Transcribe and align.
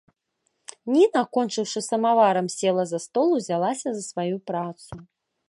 Ніна, 0.93 1.21
кончыўшы 1.37 1.75
з 1.75 1.83
самаварам, 1.91 2.47
села 2.57 2.83
за 2.93 2.99
стол, 3.05 3.27
узялася 3.39 3.87
за 4.01 4.03
сваю 4.11 4.35
працу. 4.51 4.93